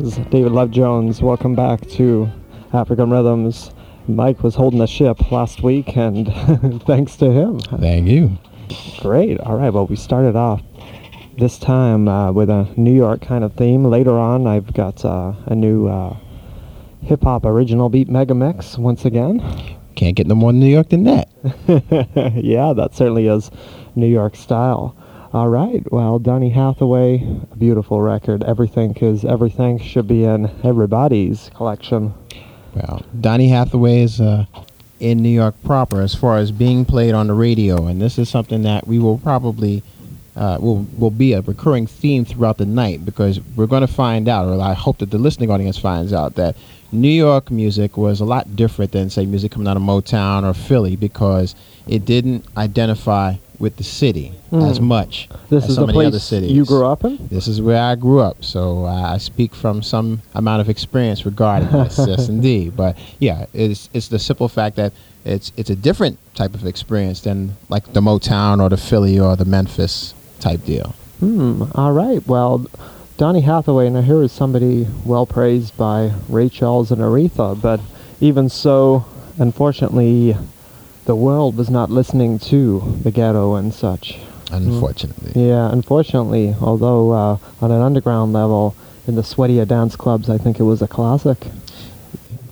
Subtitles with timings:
[0.00, 1.20] David Love Jones.
[1.20, 2.30] Welcome back to
[2.72, 3.70] African Rhythms.
[4.08, 6.32] Mike was holding the ship last week, and
[6.86, 7.60] thanks to him.
[7.60, 8.38] Thank you.
[9.00, 9.38] Great.
[9.40, 9.70] All right.
[9.70, 10.62] Well, we started off
[11.36, 13.84] this time uh, with a New York kind of theme.
[13.84, 16.16] Later on, I've got uh, a new uh,
[17.02, 19.40] hip hop original beat mega mix once again.
[19.96, 21.28] Can't get no more New York than that.
[22.42, 23.50] yeah, that certainly is
[23.96, 24.96] New York style.
[25.32, 25.80] All right.
[25.92, 28.42] Well, Donny Hathaway, a beautiful record.
[28.42, 32.12] Everything is everything should be in everybody's collection.
[32.74, 34.46] Well, Donny Hathaway is uh,
[34.98, 38.28] in New York proper as far as being played on the radio, and this is
[38.28, 39.84] something that we will probably
[40.34, 44.28] uh, will will be a recurring theme throughout the night because we're going to find
[44.28, 46.56] out, or I hope that the listening audience finds out that
[46.90, 50.54] New York music was a lot different than say music coming out of Motown or
[50.54, 51.54] Philly because
[51.86, 54.84] it didn't identify with the city as Hmm.
[54.86, 56.50] much This as is so the place cities.
[56.50, 57.18] you grew up in.
[57.30, 61.24] This is where I grew up, so uh, I speak from some amount of experience
[61.26, 61.98] regarding this.
[62.08, 62.74] yes, indeed.
[62.76, 64.92] But yeah, it's it's the simple fact that
[65.24, 69.36] it's it's a different type of experience than like the Motown or the Philly or
[69.36, 70.94] the Memphis type deal.
[71.20, 71.64] Hmm.
[71.74, 72.26] All right.
[72.26, 72.64] Well,
[73.18, 77.78] Donny Hathaway, now here is somebody well praised by Ray Charles and Aretha, but
[78.22, 79.04] even so,
[79.38, 80.34] unfortunately,
[81.04, 84.18] the world was not listening to the ghetto and such.
[84.52, 88.74] Unfortunately, Yeah, unfortunately, although uh, on an underground level,
[89.06, 91.46] in the sweatier dance clubs, I think it was a classic.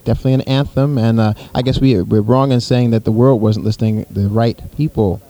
[0.05, 3.41] definitely an anthem, and uh, I guess we we're wrong in saying that the world
[3.41, 4.07] wasn't listening.
[4.11, 5.21] The right people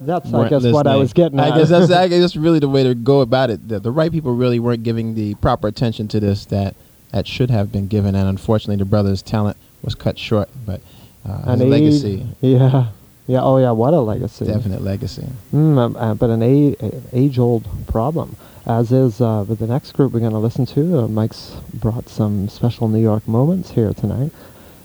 [0.00, 1.52] That's, I guess, what I was getting at.
[1.52, 3.68] I guess that's I guess that's really the way to go about it.
[3.68, 6.74] The, the right people really weren't giving the proper attention to this that
[7.12, 10.48] that should have been given, and unfortunately, the brothers' talent was cut short.
[10.64, 10.80] But
[11.28, 12.86] uh, An a legacy, Yeah.
[13.26, 14.44] Yeah, oh yeah, what a legacy.
[14.46, 15.24] definite legacy.
[15.54, 16.74] Mm, um, uh, but an a-
[17.12, 18.34] age-old problem,
[18.66, 20.98] as is uh, with the next group we're going to listen to.
[21.00, 24.32] Uh, Mike's brought some special New York moments here tonight.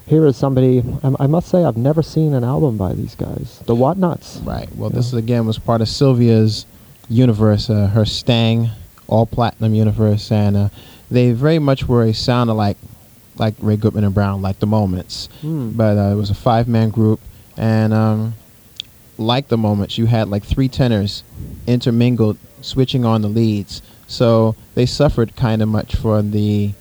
[0.06, 0.84] here is somebody.
[1.02, 4.46] I, I must say, I've never seen an album by these guys, the Whatnauts.
[4.46, 4.68] Right.
[4.76, 6.66] Well, this again was part of Sylvia's
[7.08, 8.70] universe, uh, her Stang
[9.08, 10.68] all platinum universe, and uh,
[11.10, 12.76] they very much were a sound alike,
[13.38, 15.28] like Ray Goodman and Brown, like the Moments.
[15.40, 15.70] Hmm.
[15.70, 17.20] But uh, it was a five man group,
[17.56, 18.34] and um,
[19.18, 21.22] like the Moments, you had like three tenors
[21.66, 23.82] intermingled, switching on the leads.
[24.06, 26.72] So they suffered kind of much for the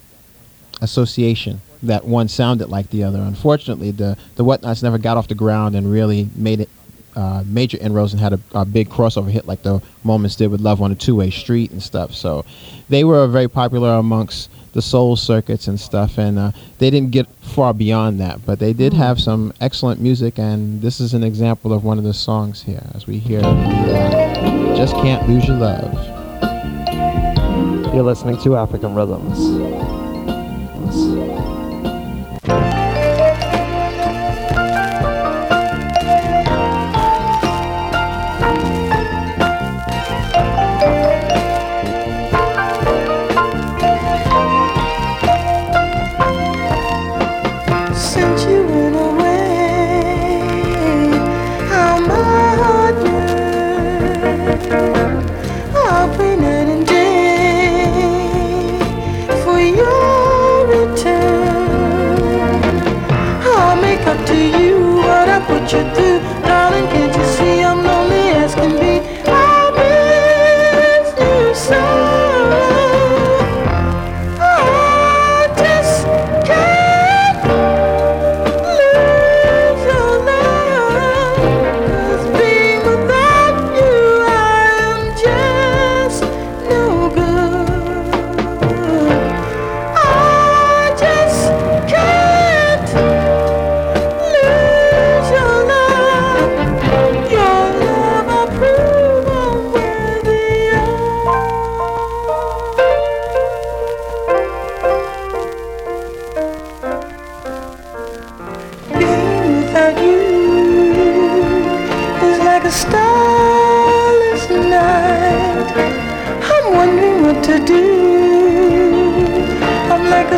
[0.82, 3.20] association that one sounded like the other.
[3.20, 6.70] Unfortunately, the the Whatnauts never got off the ground and really made it
[7.16, 10.62] uh, major inroads and had a, a big crossover hit like the Moments did with
[10.62, 12.14] Love on a Two Way Street and stuff.
[12.14, 12.46] So
[12.90, 17.28] they were very popular amongst the soul circuits and stuff, and uh, they didn't get
[17.40, 21.72] far beyond that, but they did have some excellent music, and this is an example
[21.72, 25.94] of one of the songs here as we hear uh, Just Can't Lose Your Love.
[27.96, 29.75] You're listening to African Rhythms.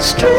[0.09, 0.36] I'm like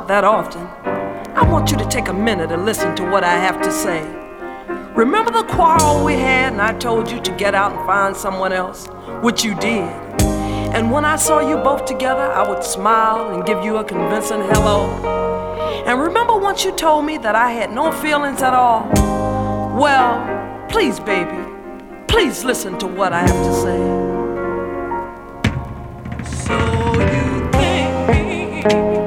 [0.00, 0.66] not that often,
[1.36, 4.00] I want you to take a minute and listen to what I have to say.
[4.94, 8.50] Remember the quarrel we had, and I told you to get out and find someone
[8.50, 8.86] else,
[9.20, 9.84] which you did.
[10.72, 14.40] And when I saw you both together, I would smile and give you a convincing
[14.40, 14.88] hello.
[15.84, 18.88] And remember once you told me that I had no feelings at all?
[19.78, 21.44] Well, please, baby,
[22.08, 23.78] please listen to what I have to say.
[26.46, 26.56] So
[27.12, 27.30] you
[28.62, 28.99] my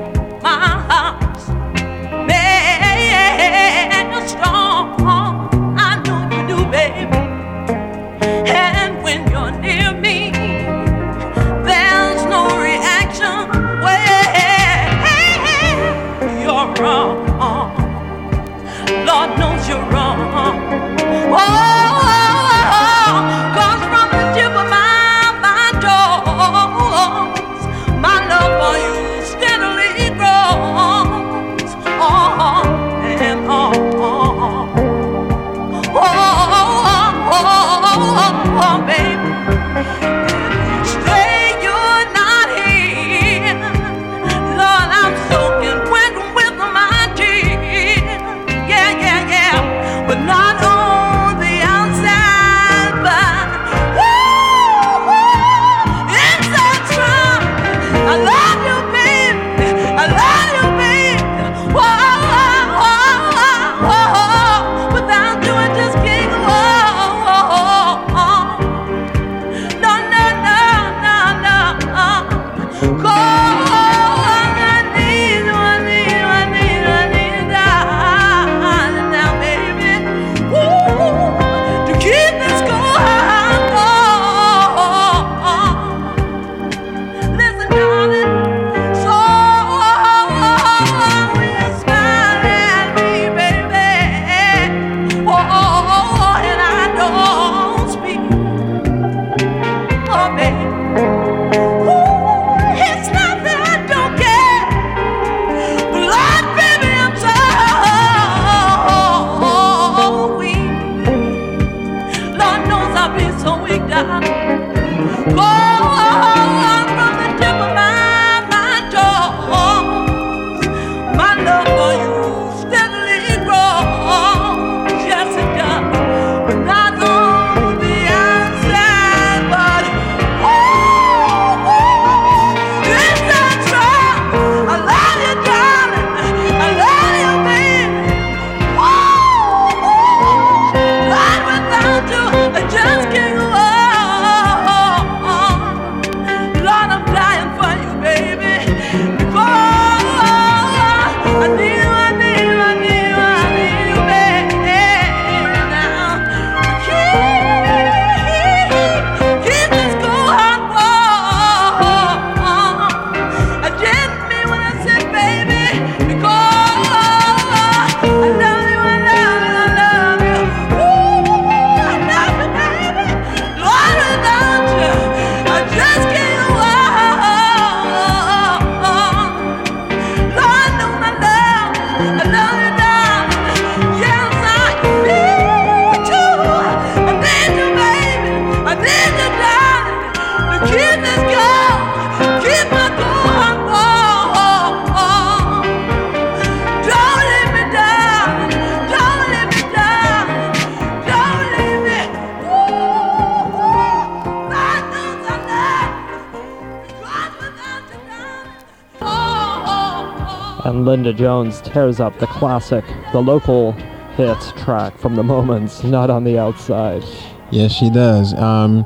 [211.43, 213.73] Jones tears up the classic, the local
[214.15, 217.03] hit track from the Moments, Not on the Outside.
[217.51, 218.33] Yes, she does.
[218.35, 218.85] Um,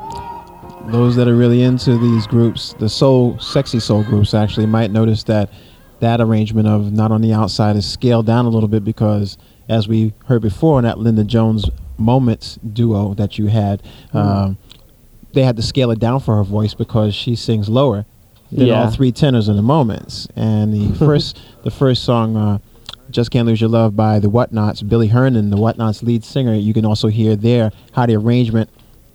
[0.87, 5.21] those that are really into these groups, the soul, sexy soul groups, actually might notice
[5.25, 5.51] that
[5.99, 9.37] that arrangement of "Not on the Outside" is scaled down a little bit because,
[9.69, 13.83] as we heard before in that Linda Jones "Moments" duo that you had,
[14.13, 14.57] um,
[15.33, 18.07] they had to scale it down for her voice because she sings lower
[18.51, 18.83] than Yeah.
[18.85, 20.27] all three tenors in the Moments.
[20.35, 22.35] And the first, the first song.
[22.37, 22.57] Uh,
[23.09, 26.53] just Can't Lose Your Love by the Whatnauts, Billy Herndon, the Whatnauts lead singer.
[26.53, 28.69] You can also hear there how the arrangement,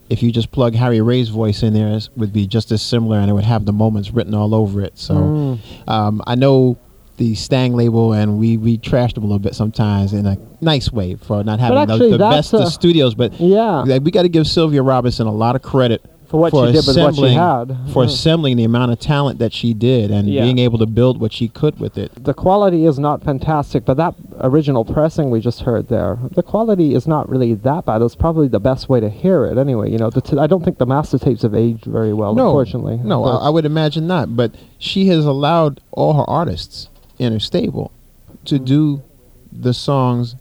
[0.08, 3.18] if you just plug Harry Ray's voice in there, is, would be just as similar
[3.18, 4.96] and it would have the moments written all over it.
[4.98, 5.58] So Mm.
[5.88, 6.78] um, I know
[7.18, 10.90] the Stang label and we, we trashed them a little bit sometimes in a nice
[10.90, 13.14] way for not having the, actually, the that's best of studios.
[13.14, 13.82] But Yeah.
[13.82, 16.86] like, we got to give Sylvia Robinson a lot of credit For what she did
[16.86, 17.76] with what she assembling- had.
[17.92, 18.08] For Yeah.
[18.08, 20.42] assembling the amount of talent that she did and Yeah.
[20.44, 22.10] being able to build what she could with it.
[22.24, 26.94] The quality is not fantastic, but that original pressing we just heard there, the quality
[26.94, 28.00] is not really that bad.
[28.00, 29.92] It's probably the best way to hear it anyway.
[29.92, 32.46] You know, the t- I don't think the master tapes have aged very well, no,
[32.46, 32.98] unfortunately.
[33.04, 34.34] No, I, I would imagine not.
[34.34, 37.90] But she has allowed all her artists in her stable
[38.46, 38.64] to mm.
[38.64, 39.02] do
[39.52, 40.34] the songs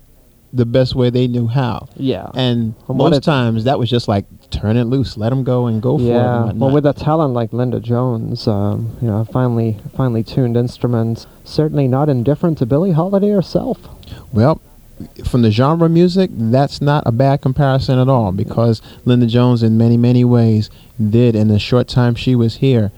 [0.54, 1.88] the best way they knew how.
[1.96, 2.30] Yeah.
[2.34, 5.82] And what most times that was just like turn it loose, let them go and
[5.82, 6.08] go for it.
[6.08, 11.26] Yeah, well, with a talent like Linda Jones, um, you know, finely finely tuned instruments,
[11.44, 13.80] certainly not indifferent to Billie Holiday herself.
[14.34, 14.62] Well,
[15.26, 19.78] from the genre music, that's not a bad comparison at all because Linda Jones, in
[19.78, 20.70] many, many ways,
[21.10, 22.92] did, in the short time she was here,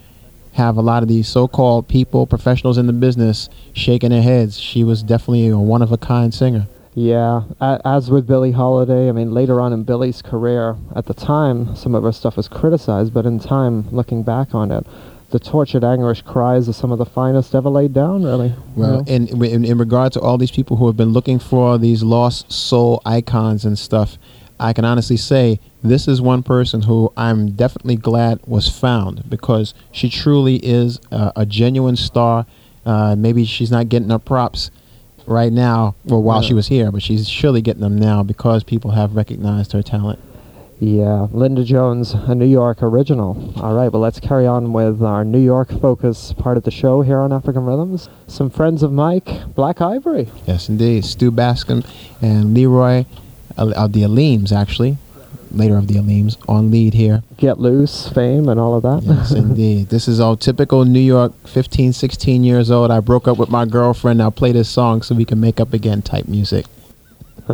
[0.53, 4.59] have a lot of these so called people, professionals in the business, shaking their heads.
[4.59, 6.67] She was definitely a one of a kind singer.
[6.95, 11.13] Yeah, a- as with Billie Holiday, I mean, later on in Billie's career, at the
[11.13, 14.85] time, some of her stuff was criticized, but in time, looking back on it,
[15.31, 18.49] the tortured anguish cries are some of the finest ever laid down, really.
[18.49, 19.03] you Well, know?
[19.07, 22.51] in, in in regard to all these people who have been looking for these lost
[22.51, 24.19] soul icons and stuff,
[24.59, 29.73] I can honestly say this is one person who I'm definitely glad was found because
[29.91, 32.45] she truly is a, a genuine star.
[32.85, 34.69] Uh, maybe she's not getting her props
[35.25, 36.47] right now, or while Yeah.
[36.47, 40.19] she was here, but she's surely getting them now because people have recognized her talent.
[40.79, 43.37] Yeah, Linda Jones, a New York original.
[43.61, 47.01] All right, well, let's carry on with our New York focus part of the show
[47.01, 48.09] here on African Rhythms.
[48.27, 50.27] Some friends of Mike, Black Ivory.
[50.45, 51.05] Yes, indeed.
[51.05, 51.85] Stu Bascombe
[52.21, 53.05] and Leroy
[53.57, 54.97] uh, of the Aleems, actually,
[55.53, 57.23] later of the Aleems, on lead here.
[57.37, 59.03] Get Loose, Fame, and all of that.
[59.03, 59.89] Yes, indeed.
[59.89, 62.91] This is all typical New York, 15, 16 years old.
[62.91, 64.21] I broke up with my girlfriend.
[64.21, 66.65] I'll play this song so we can make up again type music.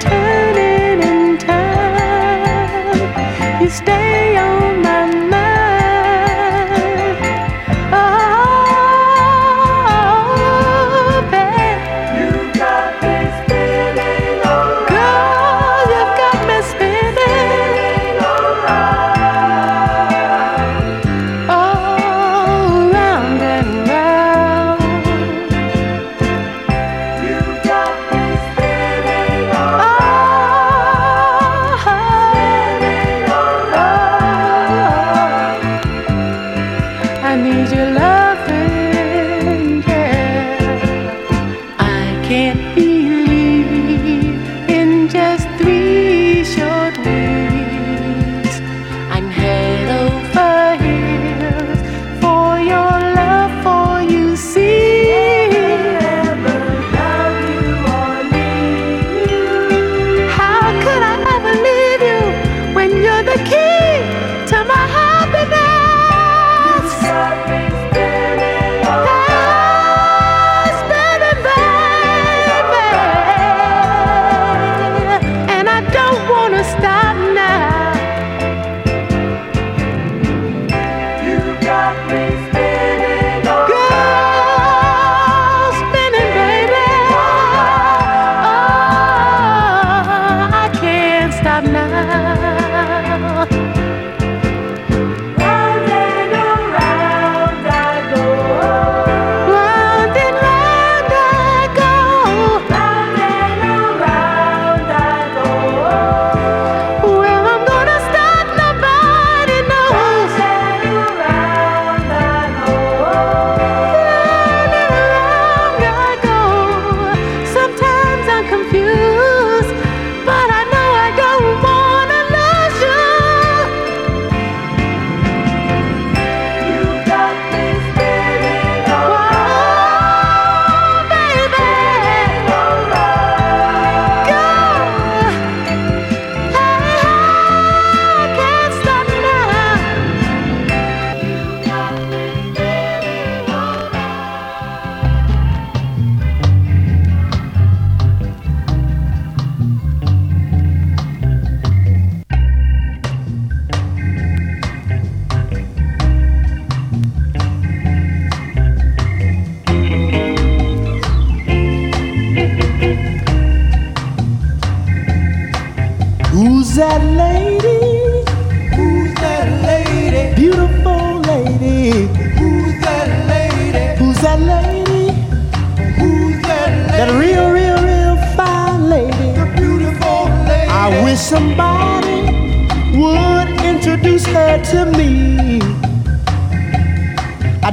[0.00, 2.98] Turning in time,
[3.62, 4.07] you stay
[37.98, 38.77] loving,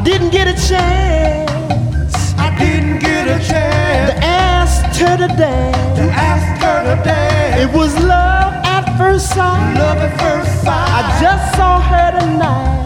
[0.05, 2.15] didn't get a chance.
[2.37, 5.99] I didn't get a chance to ask her to dance.
[5.99, 7.63] To ask her to dance.
[7.63, 9.73] It was love at first sight.
[9.73, 10.89] Love at first sight.
[10.99, 12.85] I just saw her tonight.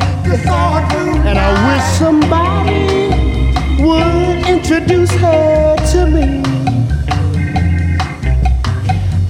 [1.28, 2.88] And I wish somebody
[3.84, 6.42] would introduce her to me.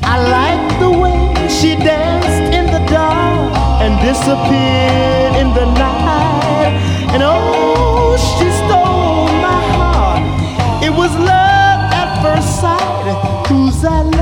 [0.04, 6.29] I like the way she danced in the dark and disappeared in the night.
[7.13, 10.84] And oh, she stole my heart.
[10.84, 13.48] It was love at first sight.
[13.48, 14.19] Who's that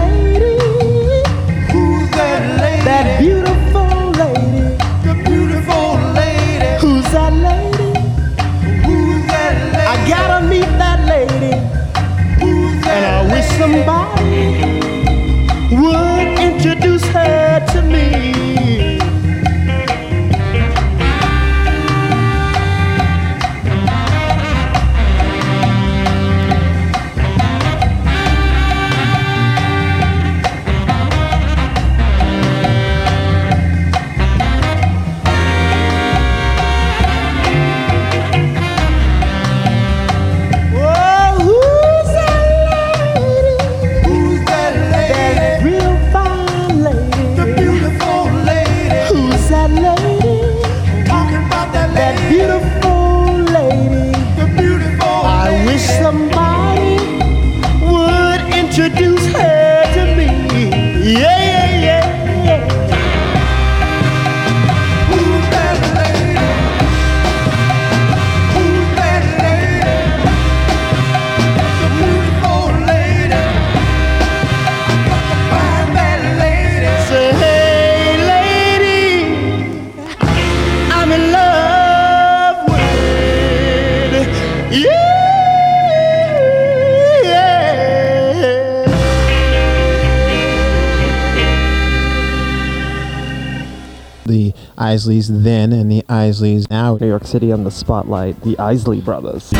[94.87, 96.95] Isleys then and the Isleys now.
[96.95, 99.51] New York City on the spotlight, the Isley Brothers.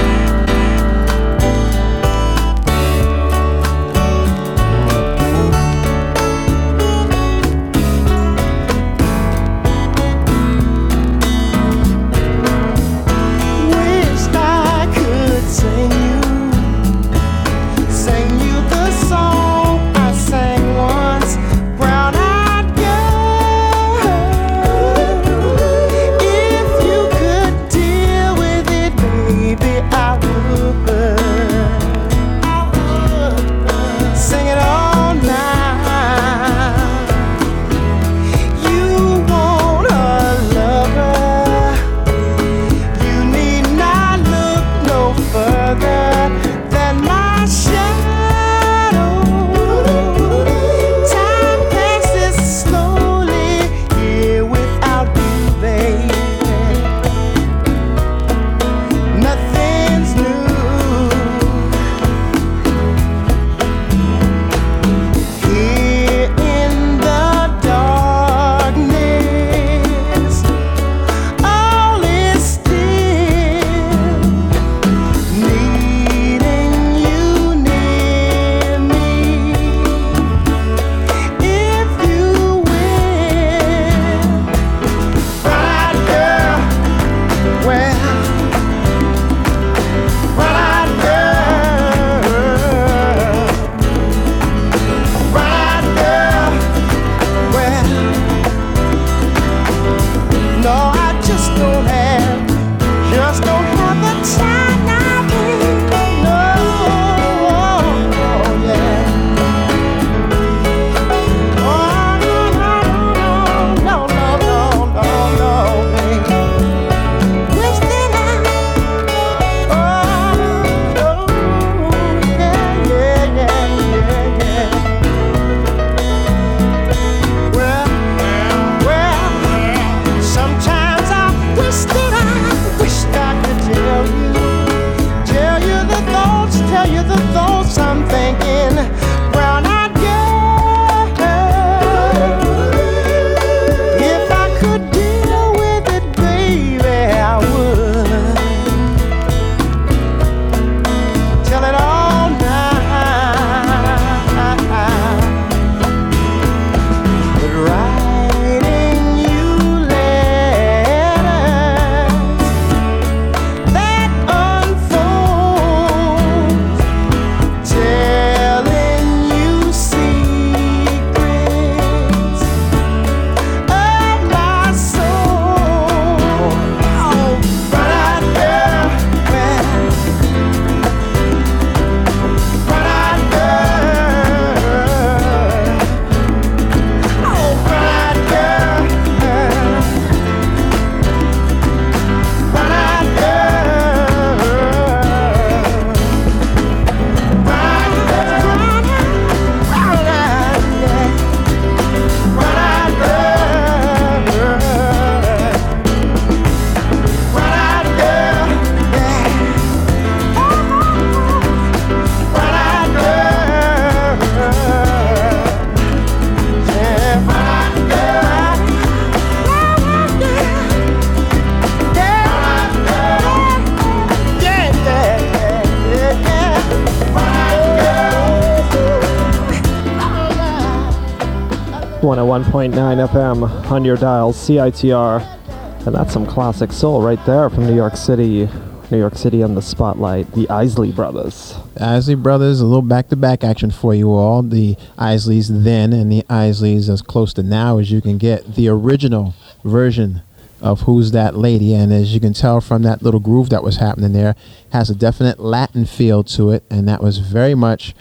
[232.96, 235.86] FM on your dial, CITR.
[235.86, 238.48] And that's some classic soul right there from New York City.
[238.90, 241.56] New York City on the spotlight, the Isley Brothers.
[241.74, 244.42] The Isley Brothers, a little back to back action for you all.
[244.42, 248.56] The Isleys then and the Isleys as close to now as you can get.
[248.56, 249.34] The original
[249.66, 250.22] version
[250.62, 251.74] of Who's That Lady.
[251.74, 254.36] And as you can tell from that little groove that was happening there,
[254.72, 256.64] has a definite Latin feel to it.
[256.70, 257.94] And that was very much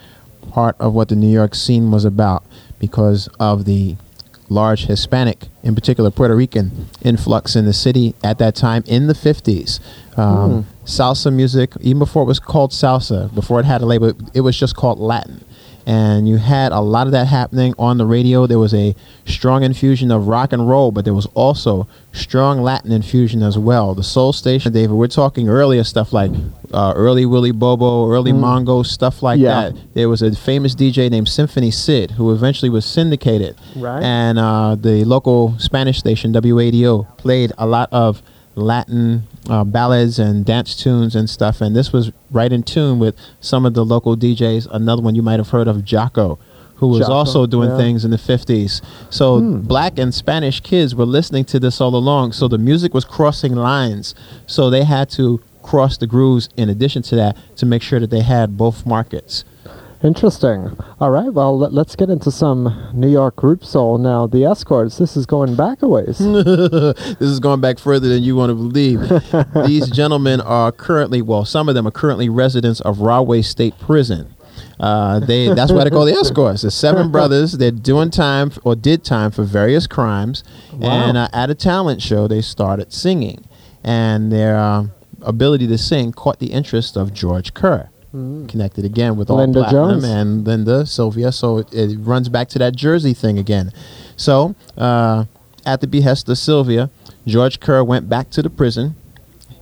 [0.53, 2.45] part of what the New York scene was about
[2.79, 3.97] because of the
[4.49, 9.15] large Hispanic, in particular Puerto Rican influx in the city at that time in the
[9.15, 9.81] 50s.
[10.19, 10.87] Um, Hmm.
[10.87, 14.57] Salsa music, even before it was called salsa, before it had a label, it was
[14.57, 15.45] just called Latin.
[15.89, 18.49] And you had a lot of that happening on the radio.
[18.49, 22.91] There was a strong infusion of rock and roll, but there was also strong Latin
[22.91, 23.95] infusion as well.
[23.95, 26.33] The Soul Station, David, we're talking earlier stuff like
[26.75, 29.71] uh, early Willie Bobo, early Mongo, stuff like Yeah.
[29.71, 29.95] that.
[29.95, 33.57] There was a famous DJ named Symphony Sid who eventually was syndicated.
[33.77, 34.03] Right.
[34.03, 38.23] And uh, the local Spanish station, WADO, played a lot of
[38.57, 41.61] Latin uh, ballads and dance tunes and stuff.
[41.61, 44.69] And this was right in tune with some of the local DJs.
[44.71, 46.39] Another one you might have heard of, Jocko.
[46.77, 47.79] Who was Jocko, also doing yeah.
[47.79, 48.83] things in the 50s.
[49.09, 52.33] So, black and Spanish kids were listening to this all along.
[52.33, 54.15] So, the music was crossing lines.
[54.47, 58.11] So, they had to cross the grooves in addition to that to make sure that
[58.11, 59.45] they had both markets.
[60.07, 60.79] Interesting.
[61.01, 64.29] All right, well, let, us get into some New York group soul now.
[64.29, 66.19] The Escorts, this is going back a ways.
[66.19, 69.01] this is going back further than you want to believe.
[69.67, 74.33] These gentlemen are currently, well, some of them are currently residents of Rahway State Prison.
[74.79, 76.63] Uh, they that's why they call the escorts.
[76.63, 77.53] The seven brothers.
[77.53, 80.89] They're doing time f- or did time for various crimes, wow.
[80.89, 83.45] and uh, at a talent show they started singing,
[83.83, 84.87] and their uh,
[85.21, 87.91] ability to sing caught the interest of George Kerr.
[88.49, 90.05] Connected again with all Linda platinum Jones.
[90.05, 93.73] and Linda Sylvia, so it, it runs back to that Jersey thing again.
[94.17, 95.27] So, uh,
[95.67, 96.91] at the behest of Sylvia,
[97.27, 98.95] George Kerr went back to the prison,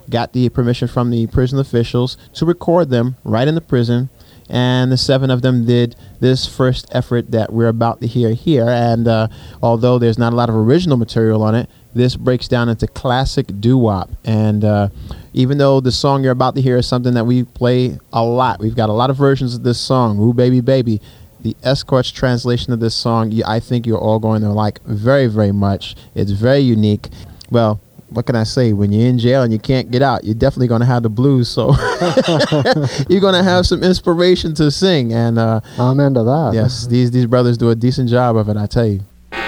[0.08, 4.08] got the permission from the prison officials to record them right in the prison,
[4.48, 8.68] and the seven of them did this first effort that we're about to hear here.
[8.68, 9.28] And uh,
[9.62, 13.46] although there's not a lot of original material on it, this breaks down into classic
[13.60, 14.10] doo wop.
[14.24, 14.88] And uh,
[15.32, 18.60] even though the song you're about to hear is something that we play a lot,
[18.60, 21.00] we've got a lot of versions of this song, Ooh Baby Baby.
[21.40, 25.52] The Escorts translation of this song, I think you're all going to like very, very
[25.52, 25.94] much.
[26.14, 27.08] It's very unique.
[27.50, 28.72] Well, what can I say?
[28.72, 31.10] When you're in jail and you can't get out, you're definitely going to have the
[31.10, 31.48] blues.
[31.50, 31.68] So
[33.08, 35.12] you're going to have some inspiration to sing.
[35.12, 36.52] And uh, I'm into that.
[36.54, 38.56] yes, these these brothers do a decent job of it.
[38.56, 39.00] I tell you.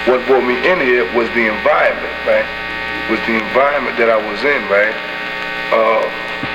[0.05, 1.86] what brought me in here was the environment, right?
[3.09, 4.91] Was the environment that I was in, right?
[5.71, 6.03] Uh,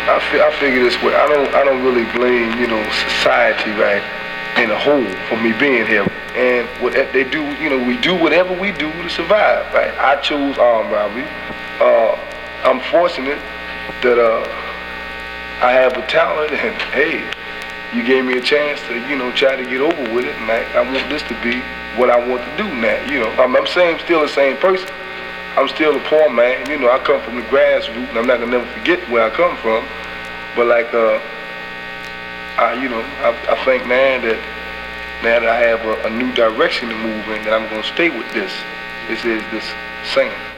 [0.09, 1.15] I, fi- I figure this way.
[1.15, 4.05] I don't I don't really blame you know society, right,
[4.61, 6.05] in a whole for me being here.
[6.37, 9.93] And what they do, you know, we do whatever we do to survive, right?
[10.01, 11.25] I chose armed robbery.
[11.81, 12.17] Uh,
[12.65, 13.41] I'm fortunate
[14.01, 14.45] that uh,
[15.61, 17.21] I have a talent, and hey,
[17.97, 20.51] you gave me a chance to, you know, try to get over with it, and
[20.51, 21.61] I, I want this to be
[22.01, 22.97] what I want to do now.
[23.12, 24.88] You know, I'm, I'm saying still the same person.
[25.57, 26.69] I'm still a poor man.
[26.71, 29.31] You know, I come from the grassroots, and I'm not gonna never forget where I
[29.31, 29.85] come from.
[30.57, 31.21] But like, uh,
[32.57, 34.41] I, you know, I, I think now that
[35.23, 38.09] now that I have a, a new direction to move in, that I'm gonna stay
[38.09, 38.53] with this.
[39.09, 39.65] This is this
[40.15, 40.52] singing.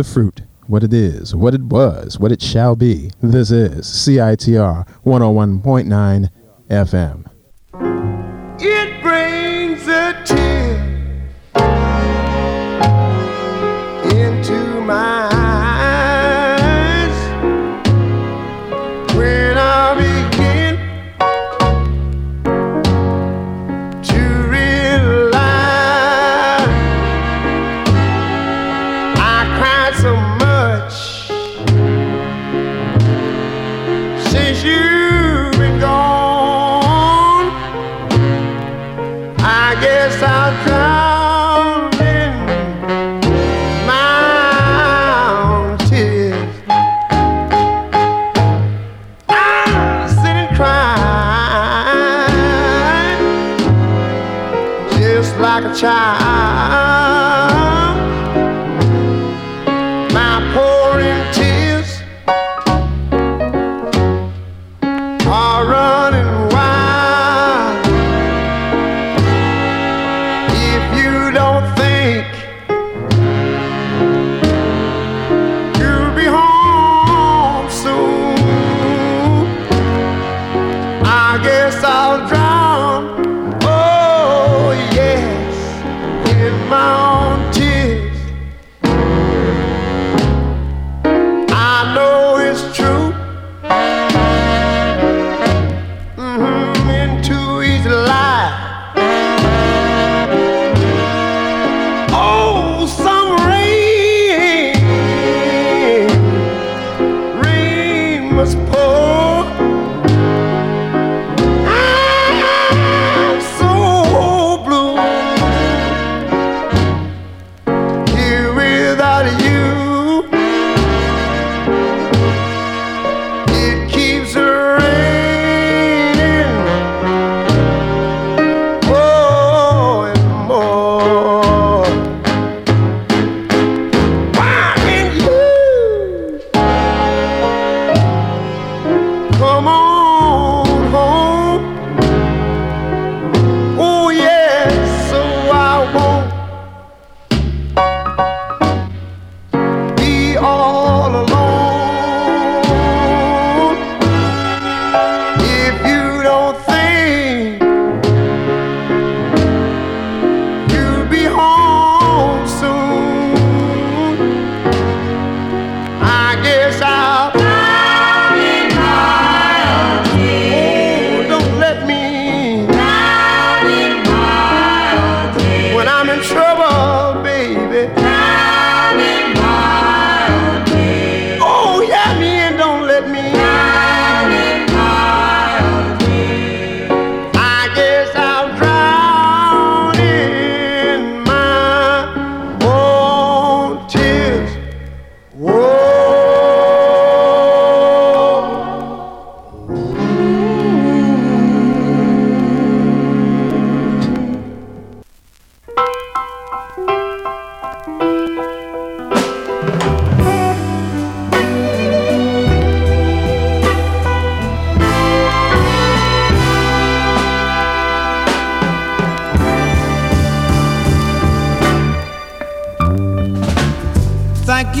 [0.00, 3.10] the fruit, what it is, what it was, what it shall be.
[3.20, 6.30] This is CITR 101.9
[6.70, 7.19] FM.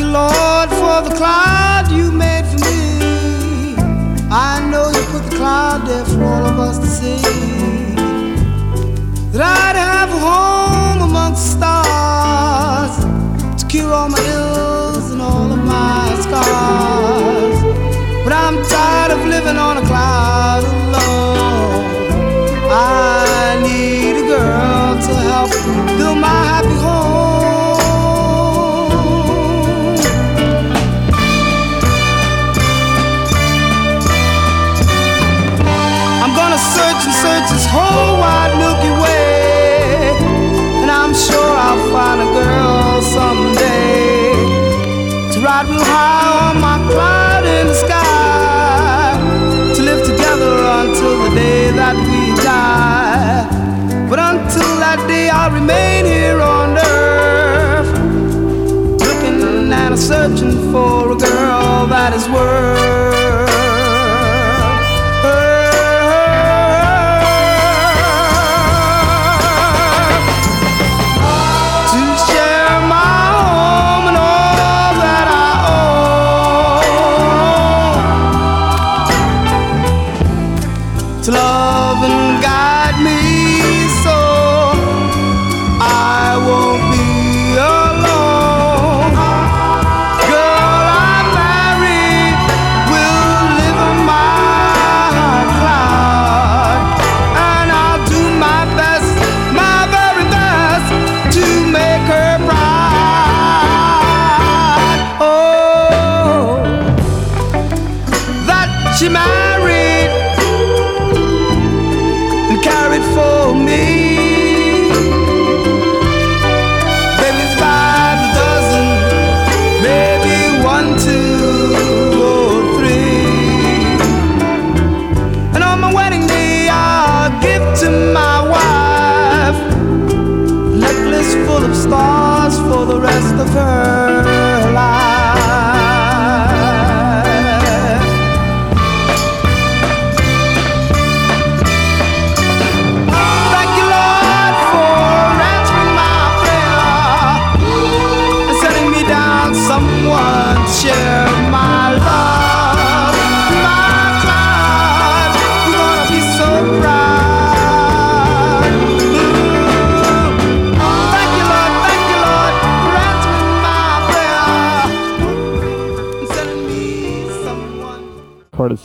[0.00, 3.76] you, Lord, for the cloud you made for me.
[4.30, 7.20] I know you put the cloud there for all of us to see.
[9.32, 12.94] That I'd have a home amongst stars
[13.60, 17.58] to cure all my ills and all of my scars.
[18.24, 19.84] But I'm tired of living on a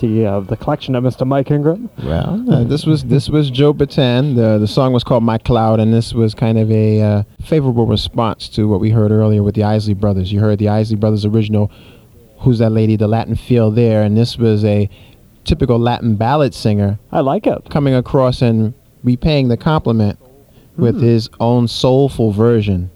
[0.06, 1.26] Courtesy of the collection of Mr.
[1.26, 1.90] Mike Ingram.
[2.04, 4.36] Well, uh, this was this was Joe Bataan.
[4.36, 7.86] The the song was called My Cloud, and this was kind of a uh, favorable
[7.86, 10.32] response to what we heard earlier with the Isley Brothers.
[10.32, 11.72] You heard the Isley Brothers original,
[12.40, 14.90] "Who's That Lady?" The Latin feel there, and this was a
[15.44, 17.70] typical Latin ballad singer I like it.
[17.70, 20.18] coming across and repaying the compliment
[20.76, 22.90] with his own soulful version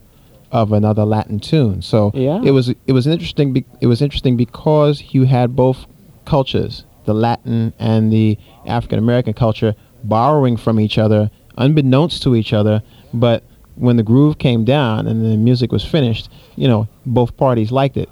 [0.51, 1.79] of another Latin tune.
[1.83, 2.41] So Yeah.
[2.43, 3.53] it was it was interesting.
[3.53, 5.85] Be, it was interesting because you had both
[6.25, 8.37] cultures, the Latin and the
[8.67, 12.83] African American culture, borrowing from each other, unbeknownst to each other.
[13.13, 13.43] But
[13.75, 17.97] when the groove came down and the music was finished, you know, both parties liked
[17.97, 18.09] it.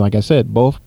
[0.00, 0.80] Like I said, both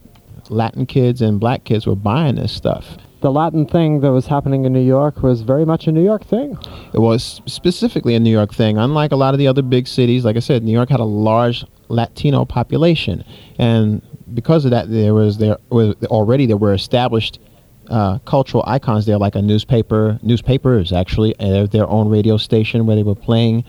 [0.50, 2.98] Latin kids and black kids were buying this stuff.
[3.22, 6.26] The Latin thing that was happening in New York was very much a New York
[6.26, 6.58] thing.
[6.94, 8.78] It was specifically a New York thing.
[8.78, 11.06] Unlike a lot of the other big cities, like I said, New York had a
[11.06, 13.24] large Latino population,
[13.58, 14.02] and
[14.34, 17.40] because of that, there was there was already there were established
[17.90, 22.96] uh, cultural icons there, like a newspaper, newspapers actually, uh, their own radio station where
[22.96, 23.64] they were playing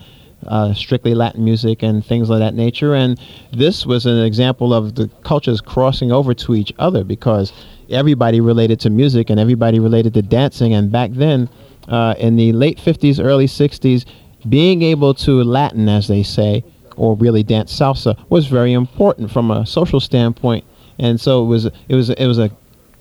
[0.47, 2.93] uh, strictly Latin music and things of that nature.
[2.93, 3.19] And
[3.51, 7.53] this was an example of the cultures crossing over to each other because
[7.89, 10.73] everybody related to music and everybody related to dancing.
[10.73, 11.49] And back then,
[11.87, 14.05] uh, in the late 50s, early 60s,
[14.47, 16.63] being able to Latin, as they say,
[16.97, 20.63] or really dance salsa was very important from a social standpoint.
[20.97, 22.49] And so it was it was it was a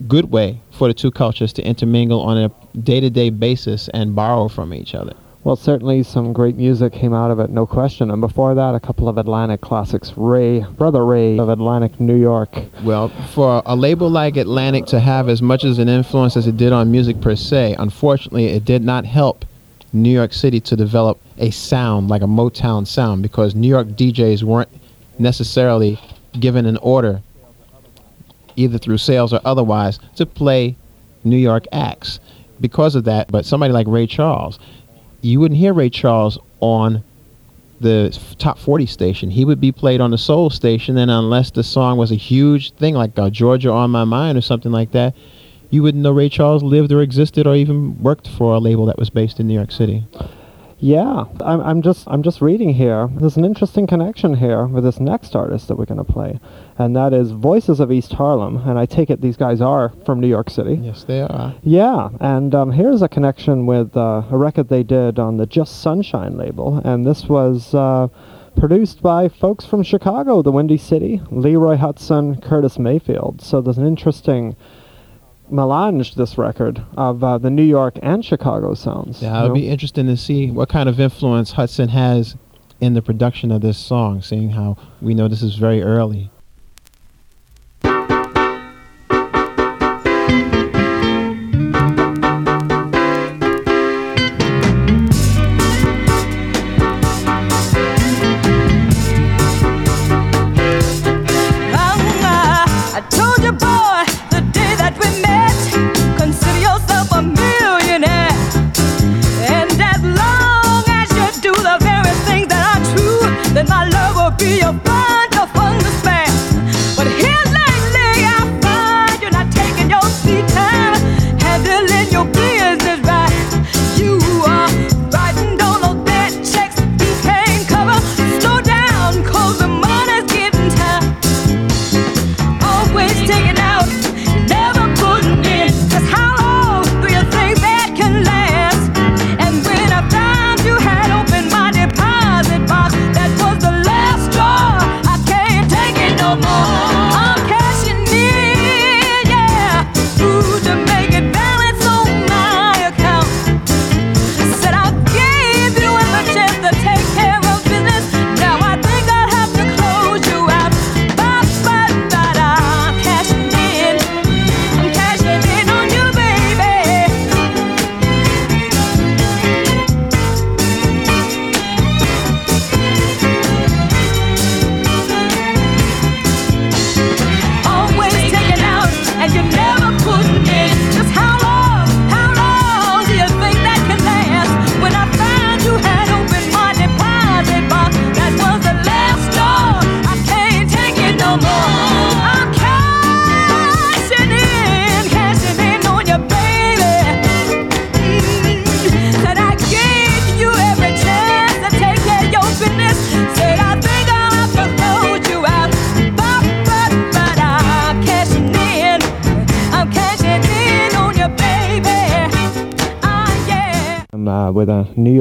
[0.09, 4.75] good way for the two cultures to intermingle on a day-to-day basis and borrow from
[4.75, 5.15] each other.
[5.45, 8.11] Well, certainly some great music came out of it, no question.
[8.11, 10.15] And before that, a couple of Atlantic classics.
[10.17, 12.57] Ray, Brother Ray of Atlantic, New York.
[12.83, 16.57] Well, for a label like Atlantic to have as much as an influence as it
[16.57, 19.45] did on music per se, unfortunately, it did not help
[19.93, 24.45] New York City to develop a sound like a Motown sound because New York DJs
[24.45, 24.71] weren't
[25.19, 26.01] necessarily
[26.41, 27.21] given an order,
[28.57, 30.75] either through sales or otherwise, to play
[31.23, 32.19] New York acts.
[32.61, 34.59] Because of that, but somebody like Ray Charles,
[35.25, 37.03] you wouldn't hear Ray Charles on
[37.81, 39.31] the top 40 station.
[39.31, 42.73] He would be played on the soul station, and unless the song was a huge
[42.73, 45.15] thing like uh, Georgia on My Mind or something like that,
[45.71, 48.99] you wouldn't know Ray Charles lived or existed or even worked for a label that
[48.99, 50.05] was based in New York City.
[50.85, 53.09] Yeah, I'm, I'm just I'm just reading here.
[53.11, 56.39] There's an interesting connection here with this next artist that we're going to play,
[56.77, 58.59] and that is Voices of East Harlem.
[58.69, 60.75] And I take it these guys are from New York City.
[60.75, 61.55] Yes, they are.
[61.63, 65.81] Yeah, and um, here's a connection with uh, a record they did on the Just
[65.81, 68.09] Sunshine label, and this was uh,
[68.55, 73.41] produced by folks from Chicago, the Windy City, Leroy Hutson, Curtis Mayfield.
[73.41, 74.55] So there's an interesting
[75.51, 79.23] melange this record of uh, the New York and Chicago sounds.
[79.23, 79.55] Yeah, it'll know?
[79.55, 82.37] be interesting to see what kind of influence Hutson has
[82.81, 86.31] in the production of this song, seeing how we know this is very early.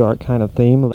[0.04, 0.93] York kind of theme.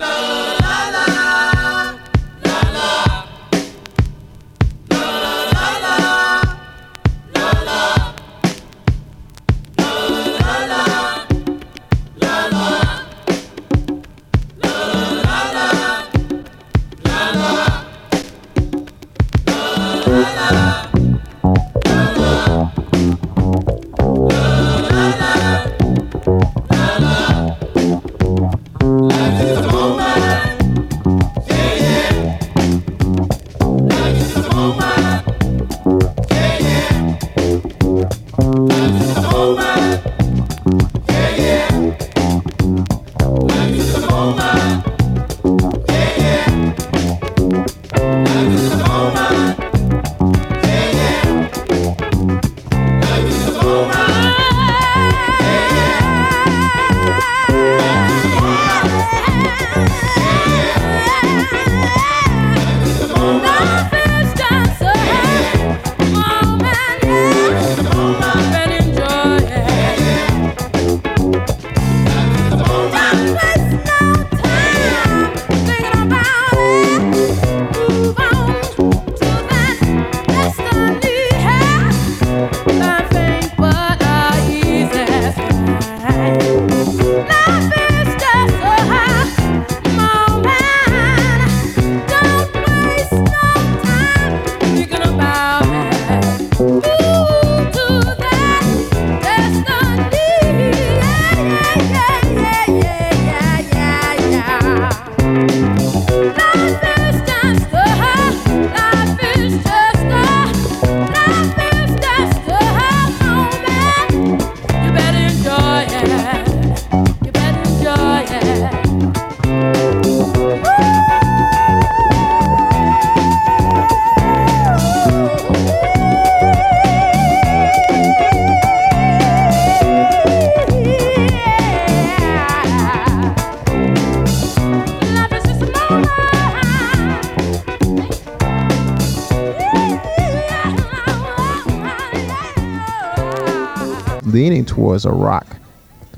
[144.69, 145.47] towards a rock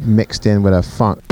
[0.01, 1.23] mixed in with a funk.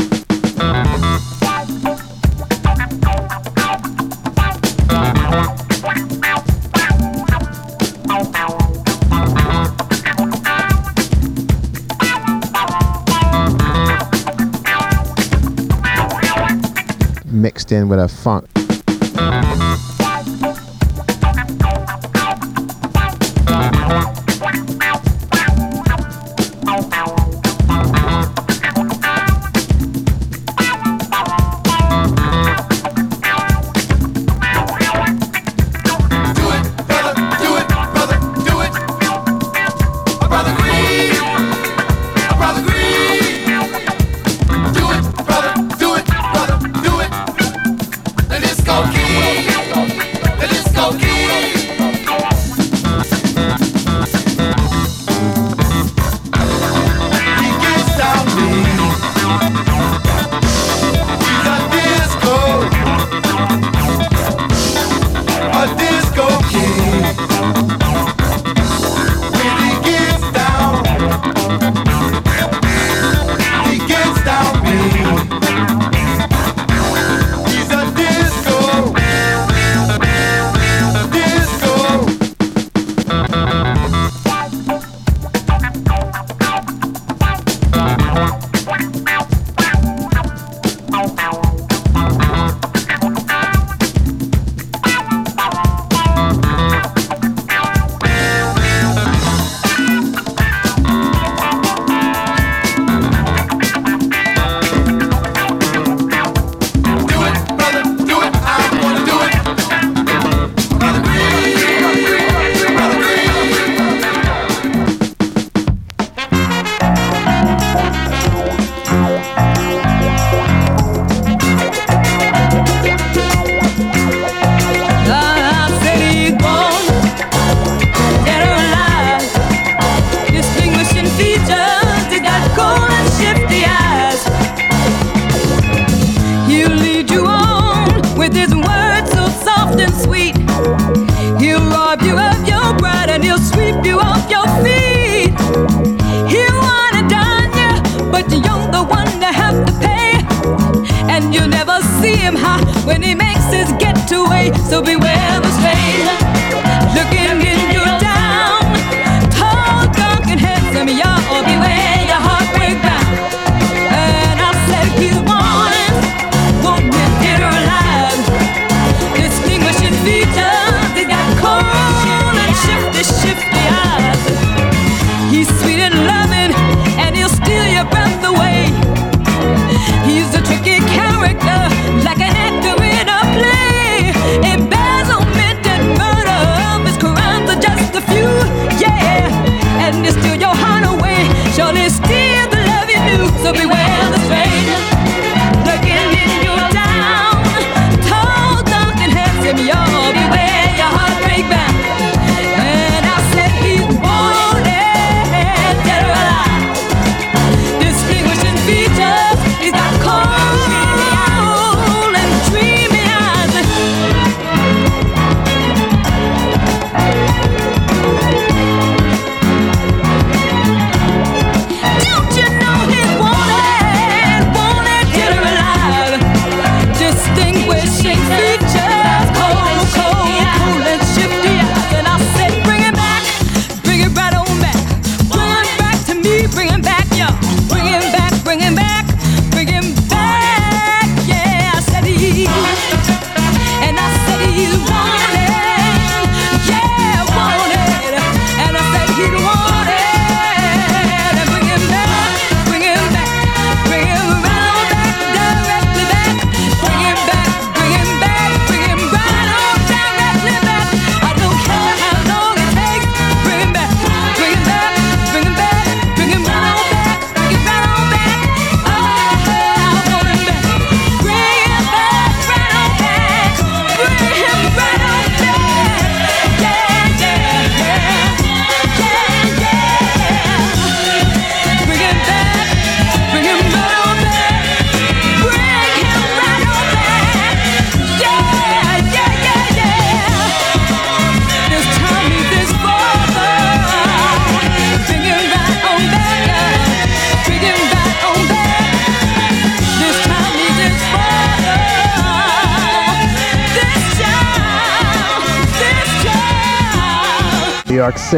[17.31, 18.48] mixed in with a funk.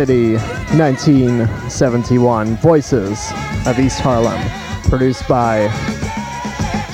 [0.07, 0.36] City,
[0.78, 2.57] 1971.
[2.57, 3.32] Voices
[3.66, 4.40] of East Harlem,
[4.88, 5.68] produced by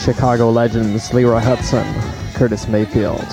[0.01, 1.87] Chicago legends Leroy Hutson,
[2.35, 3.25] Curtis Mayfield.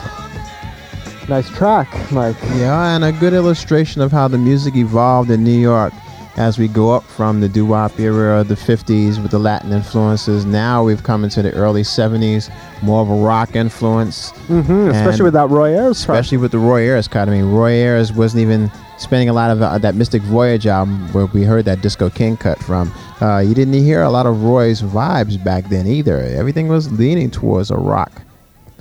[1.28, 2.36] Nice track, Mike.
[2.57, 5.93] Yeah, and a good illustration of how the music evolved in New York
[6.36, 10.45] as we go up from the doo-wop era, of the 50s with the Latin influences.
[10.45, 14.31] Now we've come into the early 70s, more of a rock influence.
[14.47, 15.99] Mm-hmm, especially with that Roy Ayers.
[15.99, 17.27] Especially with the Roy Ayers cut.
[17.27, 21.11] I mean, Roy Ayers wasn't even spending a lot of uh, that Mystic Voyage album
[21.13, 22.91] where we heard that Disco King cut from.
[23.21, 26.17] Uh, you didn't hear a lot of Roy's vibes back then either.
[26.19, 28.11] Everything was leaning towards a rock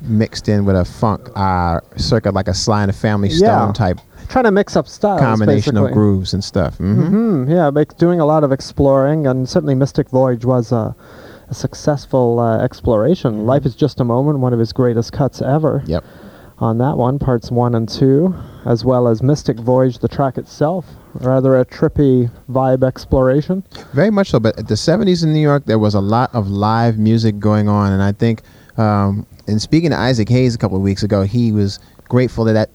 [0.02, 3.72] mixed in with a funk, uh, circa like a Sly and the Family Stone Yeah.
[3.72, 5.20] type Trying to mix up styles.
[5.20, 5.90] combination basically.
[5.90, 6.76] of grooves and stuff.
[6.78, 10.94] hmm hmm Yeah, make, doing a lot of exploring, and certainly Mystic Voyage was a,
[11.48, 13.46] a successful uh, exploration.
[13.46, 15.80] Life is Just a Moment, one of his greatest cuts ever.
[15.80, 15.90] Mm-hmm.
[15.90, 16.04] Yep.
[16.58, 18.32] On that one, parts one and two,
[18.66, 23.64] as well as Mystic Voyage, the track itself, rather a trippy vibe exploration.
[23.92, 24.38] Very much so.
[24.38, 27.68] But at the 70s in New York, there was a lot of live music going
[27.68, 27.92] on.
[27.92, 28.42] And I think,
[28.76, 32.52] um, and speaking to Isaac Hayes a couple of weeks ago, he was grateful that
[32.52, 32.70] that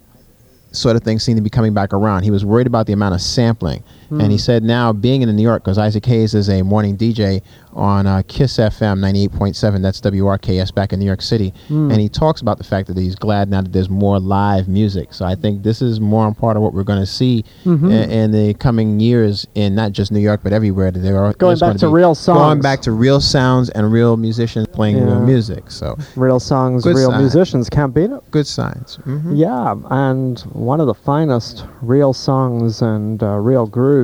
[0.77, 2.23] sort of thing seemed to be coming back around.
[2.23, 3.83] He was worried about the amount of sampling.
[4.09, 7.41] And he said now, being in New York, because Isaac Hayes is a morning DJ
[7.73, 11.53] on uh, Kiss FM 98.7, that's WRKS back in New York City.
[11.69, 15.13] And he talks about the fact that he's glad now that there's more live music.
[15.13, 17.91] So I think this is more on part of what we're going to see Mm-hmm.
[17.91, 20.89] in, in the coming years in not just New York, but everywhere.
[20.91, 24.67] That there are Going back to real Going back to real sounds and real musicians
[24.67, 25.69] playing real music.
[25.69, 27.19] So Real songs, Good real sign.
[27.19, 28.31] musicians, can't beat it.
[28.31, 28.95] good signs.
[29.03, 33.96] hmm Yeah, and one of the finest real songs and uh, real grooves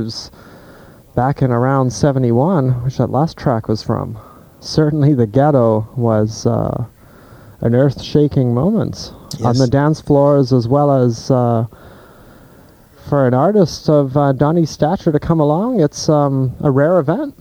[1.15, 4.17] back in around 71, which that last track was from.
[4.59, 6.85] Certainly the ghetto was uh,
[7.61, 9.13] an earth shaking moment
[9.43, 11.65] on the dance floors as well as uh,
[13.09, 15.81] for an artist of uh, Donny's stature to come along.
[15.81, 17.35] It's um, a rare event.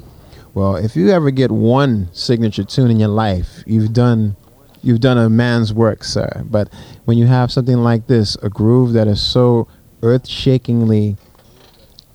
[0.54, 4.36] Well, if you ever get one signature tune in your life, you've done
[4.82, 6.44] you've done a man's work, sir.
[6.44, 6.68] But
[7.04, 9.68] when you have something like this, a groove that is so
[10.02, 11.16] earth-shakingly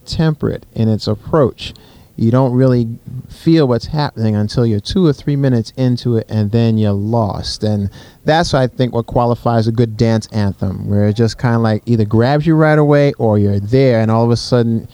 [0.07, 1.73] temperate in its approach,
[2.15, 2.97] you don't really
[3.29, 7.63] feel what's happening until you're two or three minutes into it, and then you're lost.
[7.63, 7.91] And
[8.25, 11.83] that's, I think, what qualifies a good dance anthem, where it just kind of like
[11.85, 14.87] either grabs you right away, or you're there, and all of a sudden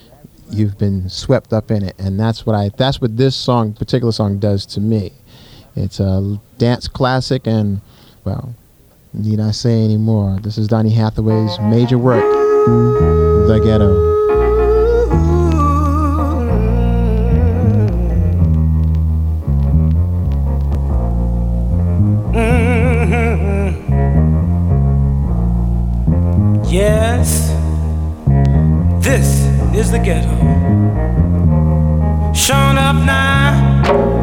[0.50, 1.96] you've been swept up in it.
[1.98, 5.14] And that's what i that's what this song particular song does to me.
[5.76, 7.82] It's a dance classic and
[8.24, 8.54] well
[9.14, 12.24] need i say any more this is donny hathaway's major work
[13.48, 14.23] the ghetto
[26.74, 27.50] Yes,
[29.06, 29.46] this
[29.76, 30.34] is the ghetto.
[32.34, 34.23] Showing up now.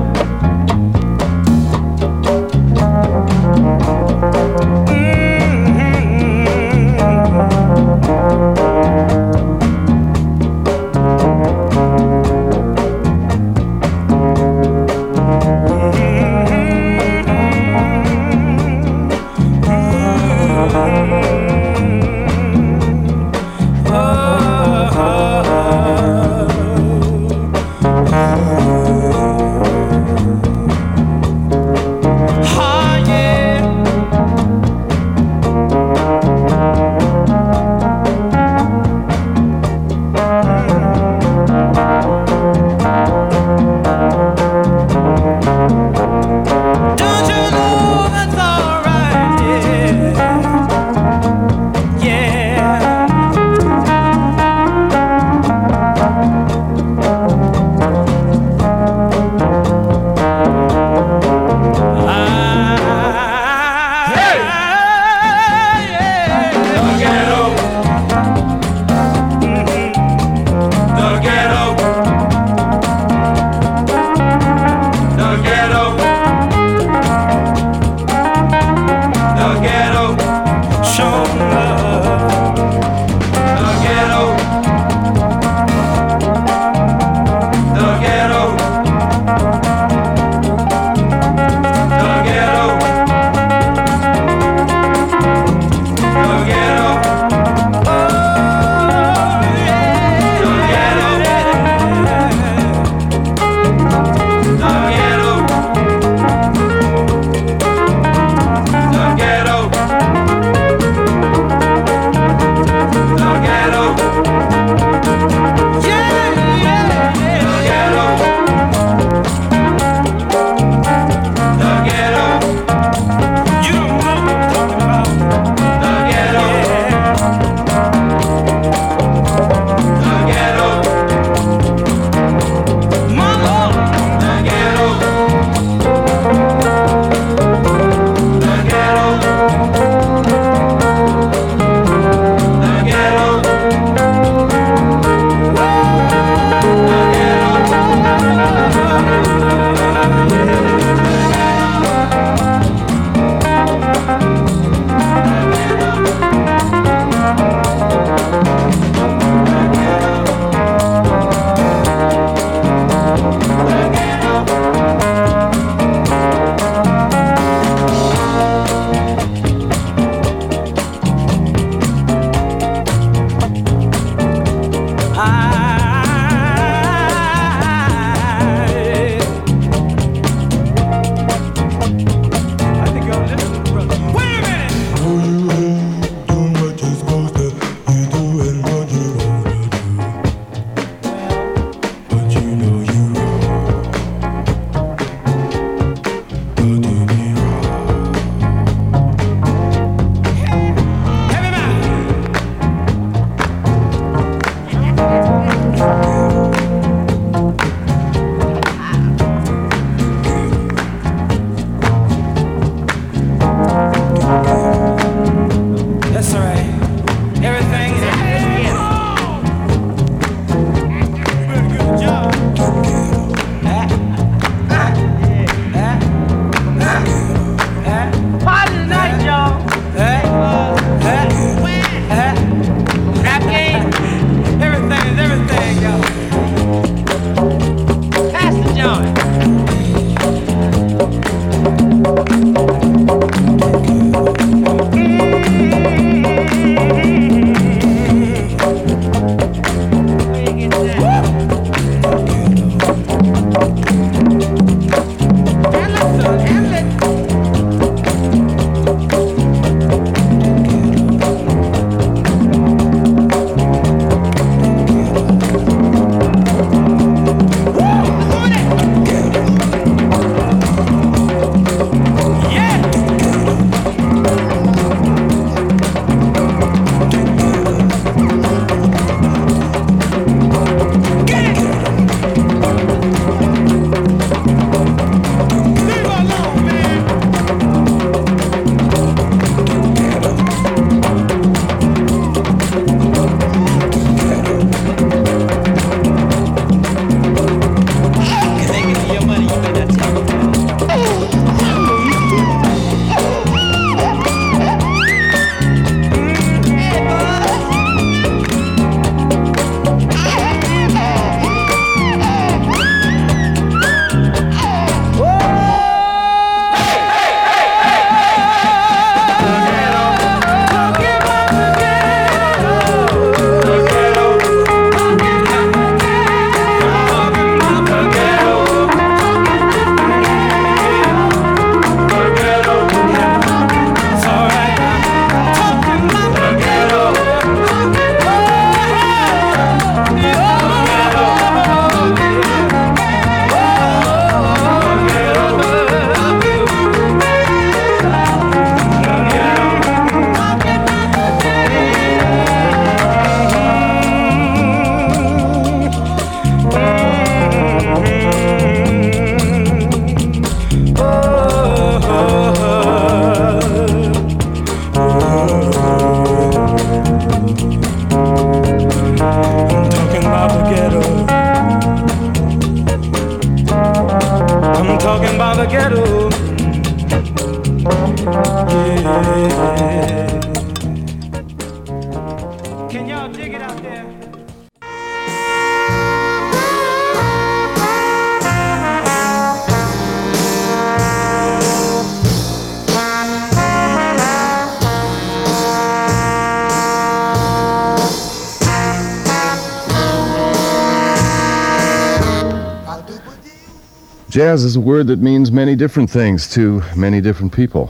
[404.50, 407.88] jazz is a word that means many different things to many different people.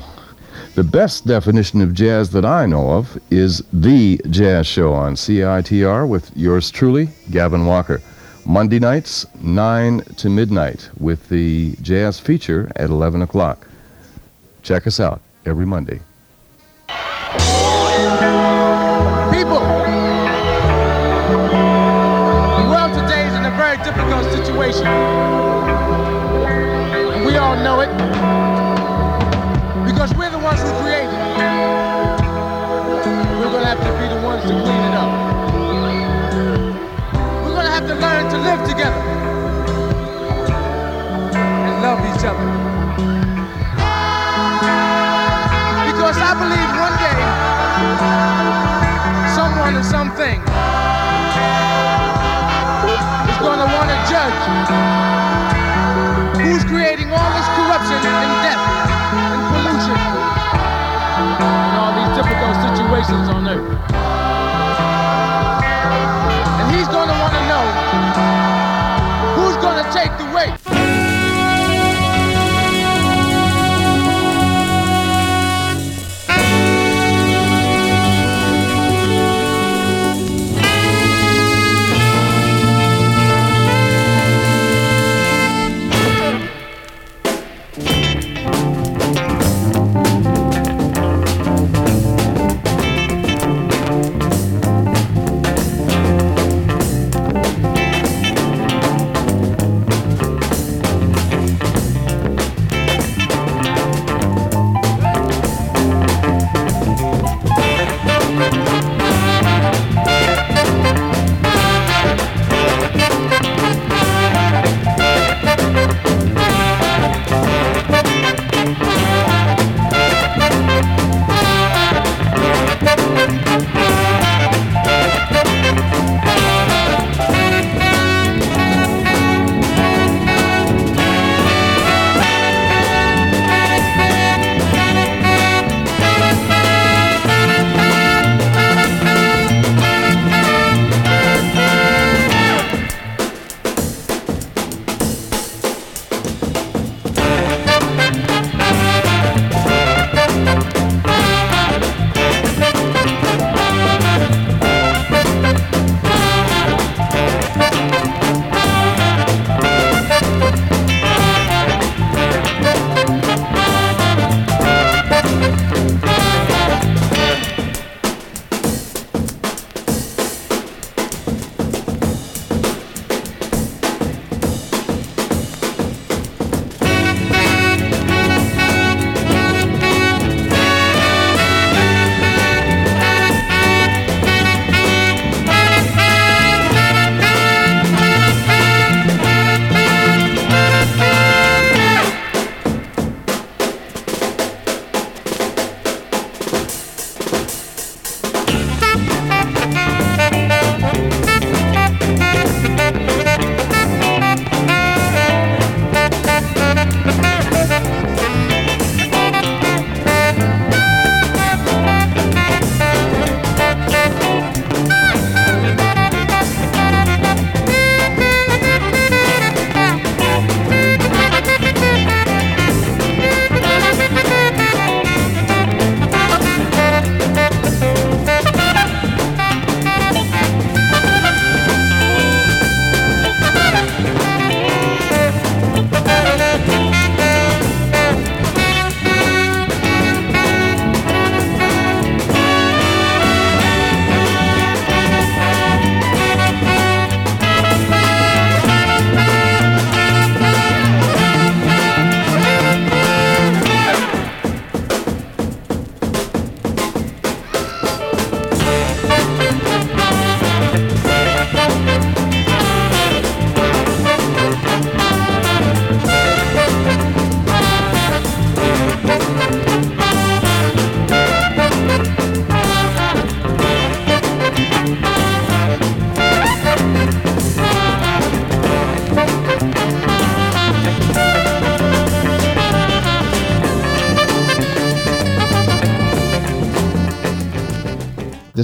[0.75, 6.07] The best definition of jazz that I know of is The Jazz Show on CITR
[6.07, 8.03] with yours truly, Gavin Walker.
[8.45, 13.67] Monday nights, 9 to midnight, with the jazz feature at 11 o'clock.
[14.63, 16.01] Check us out every Monday.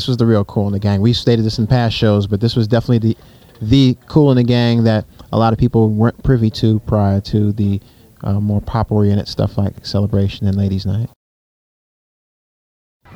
[0.07, 1.01] this was the real Kool and the Gang.
[1.01, 3.17] We've stated this in past shows, but this was definitely the
[3.61, 7.53] the Kool and the Gang that a lot of people weren't privy to prior to
[7.53, 7.81] the
[8.23, 11.11] uh, more pop oriented stuff like Celebration and Ladies Night.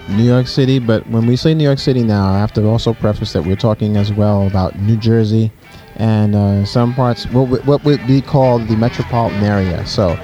[0.08, 2.92] New York City, but when we say New York City now, I have to also
[2.92, 5.52] preface that we're talking as well about New Jersey
[5.94, 9.86] and uh, some parts, what, what would be called the metropolitan area.
[9.86, 10.18] So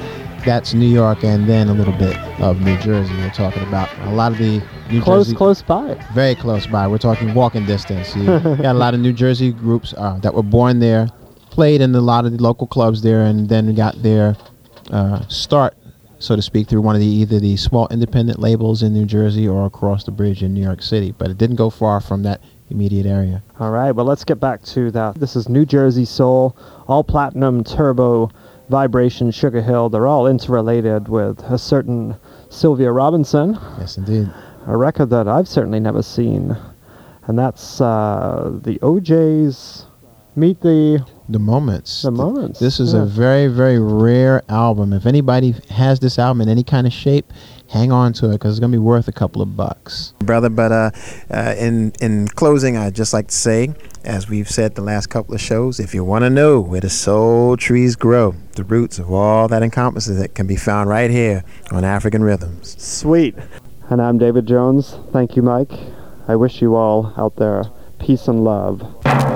[0.47, 3.13] that's New York and then a little bit of New Jersey.
[3.17, 5.37] We're talking about a lot of the New Close, Jersey.
[5.37, 5.95] close by.
[6.15, 6.87] Very close by.
[6.87, 8.15] We're talking walking distance.
[8.15, 11.09] You got a lot of New Jersey groups uh, that were born there,
[11.51, 14.37] played in a lot of the local clubs there, and then got their
[14.91, 15.77] uh, start,
[16.21, 19.49] so to speak, through one of the either the small independent labels in New Jersey
[19.49, 21.11] or across the bridge in New York City.
[21.11, 22.41] But it didn't go far from that
[22.71, 23.43] immediate area.
[23.59, 25.17] All right, well, let's get back to that.
[25.17, 26.57] This is New Jersey Soul,
[26.87, 28.31] all platinum, turbo,
[28.69, 29.89] vibration, Sugar Hill.
[29.89, 32.17] They're all interrelated with a certain
[32.49, 34.31] Sylvia Robinson, Yes, indeed.
[34.67, 36.57] a record that I've certainly never seen.
[37.27, 39.87] And that's uh, the OJ's
[40.37, 42.03] Meet the The Moments.
[42.03, 42.61] The Moments.
[42.61, 43.03] This is yeah.
[43.03, 44.93] a very, very rare album.
[44.93, 47.33] If anybody has this album in any kind of shape,
[47.71, 50.15] hang on to it because it's going to be worth a couple of bucks.
[50.19, 50.49] brother.
[50.49, 50.91] But uh,
[51.31, 53.75] uh, in in closing, I'd just like to say,
[54.05, 56.91] as we've said the last couple of shows, if you want to know where the
[56.91, 61.45] soul trees grow, the roots of all that encompasses it can be found right here
[61.71, 62.77] on African Rhythms.
[62.83, 63.35] Sweet.
[63.89, 64.99] And I'm David Jones.
[65.13, 65.73] Thank you, Mike.
[66.27, 67.65] I wish you all out there
[67.99, 69.36] peace and love.